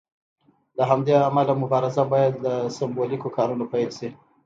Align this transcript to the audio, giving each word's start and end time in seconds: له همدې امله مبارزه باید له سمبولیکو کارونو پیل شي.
له 0.77 0.83
همدې 0.89 1.13
امله 1.29 1.53
مبارزه 1.63 2.03
باید 2.13 2.33
له 2.45 2.53
سمبولیکو 2.77 3.29
کارونو 3.37 3.63
پیل 3.73 3.89
شي. 3.97 4.09